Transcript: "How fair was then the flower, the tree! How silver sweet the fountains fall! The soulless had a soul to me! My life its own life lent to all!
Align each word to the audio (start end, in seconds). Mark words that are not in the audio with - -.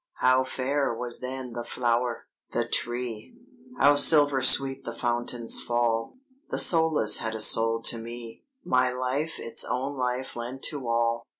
"How 0.15 0.43
fair 0.43 0.91
was 0.95 1.19
then 1.19 1.53
the 1.53 1.63
flower, 1.63 2.25
the 2.53 2.67
tree! 2.67 3.37
How 3.77 3.93
silver 3.95 4.41
sweet 4.41 4.83
the 4.83 4.95
fountains 4.97 5.61
fall! 5.61 6.17
The 6.49 6.57
soulless 6.57 7.19
had 7.19 7.35
a 7.35 7.39
soul 7.39 7.83
to 7.83 7.99
me! 7.99 8.43
My 8.65 8.91
life 8.91 9.37
its 9.37 9.63
own 9.63 9.95
life 9.95 10.35
lent 10.35 10.63
to 10.71 10.87
all! 10.87 11.27